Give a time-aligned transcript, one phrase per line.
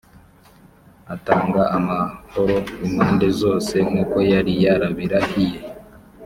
[1.15, 5.59] atanga amahoro impande zose nk uko yari yarabirahiye